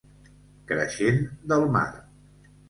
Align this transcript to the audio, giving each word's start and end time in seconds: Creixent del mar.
Creixent 0.71 1.21
del 1.53 1.67
mar. 1.77 1.85